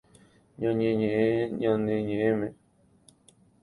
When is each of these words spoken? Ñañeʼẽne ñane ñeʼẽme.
Ñañeʼẽne 0.61 1.43
ñane 1.59 1.93
ñeʼẽme. 2.07 2.47